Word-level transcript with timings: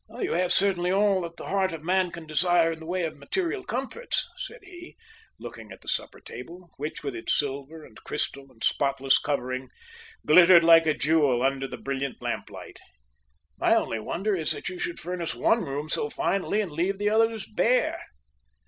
"You 0.19 0.31
have 0.33 0.51
certainly 0.51 0.89
all 0.91 1.21
that 1.21 1.37
the 1.37 1.45
heart 1.45 1.71
of 1.71 1.83
man 1.83 2.09
can 2.11 2.25
desire 2.25 2.71
in 2.71 2.79
the 2.79 2.87
way 2.87 3.03
of 3.03 3.19
material 3.19 3.63
comforts," 3.63 4.27
said 4.35 4.61
he, 4.63 4.97
looking 5.37 5.71
at 5.71 5.81
the 5.81 5.87
supper 5.87 6.19
table, 6.19 6.71
which, 6.77 7.03
with 7.03 7.13
its 7.13 7.37
silver 7.37 7.85
and 7.85 8.03
crystal 8.03 8.47
and 8.49 8.63
spotless 8.63 9.19
covering, 9.19 9.69
glittered 10.25 10.63
like 10.63 10.87
a 10.87 10.95
jewel 10.97 11.43
under 11.43 11.67
the 11.67 11.77
brilliant 11.77 12.19
lamplight. 12.19 12.79
"My 13.59 13.75
only 13.75 13.99
wonder 13.99 14.35
is 14.35 14.53
that 14.53 14.69
you 14.69 14.79
should 14.79 14.99
furnish 14.99 15.35
one 15.35 15.61
room 15.63 15.87
so 15.87 16.09
finely 16.09 16.61
and 16.61 16.71
leave 16.71 16.97
the 16.97 17.11
others 17.11 17.45
bare." 17.45 18.01